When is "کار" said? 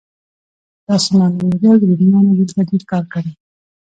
2.91-3.03